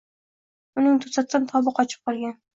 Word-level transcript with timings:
Unng 0.83 0.97
toʻsatdan 1.03 1.47
tobi 1.53 1.77
qochib 1.83 2.11
qolgan. 2.11 2.37